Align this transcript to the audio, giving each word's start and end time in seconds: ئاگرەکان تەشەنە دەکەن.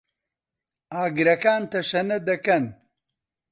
ئاگرەکان 0.95 1.61
تەشەنە 1.71 2.17
دەکەن. 2.27 2.63